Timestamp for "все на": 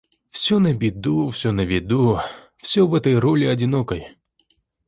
0.29-0.73, 1.29-1.61